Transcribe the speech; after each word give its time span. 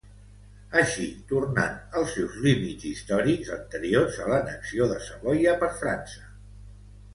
Així, 0.79 1.03
tornant 1.31 1.75
als 1.99 2.15
seus 2.15 2.39
límits 2.47 2.87
històrics 2.93 3.53
anteriors 3.59 4.19
a 4.25 4.33
l'annexió 4.33 4.91
de 4.95 4.99
Savoia 5.11 5.57
per 5.63 5.73
França. 5.85 6.29